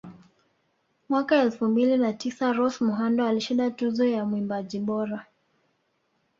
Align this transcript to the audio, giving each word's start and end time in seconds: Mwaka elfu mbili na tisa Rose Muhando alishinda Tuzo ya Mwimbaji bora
Mwaka 1.09 1.37
elfu 1.41 1.65
mbili 1.65 1.97
na 1.97 2.13
tisa 2.13 2.53
Rose 2.53 2.83
Muhando 2.85 3.25
alishinda 3.27 3.71
Tuzo 3.71 4.05
ya 4.05 4.25
Mwimbaji 4.25 4.79
bora 4.79 5.25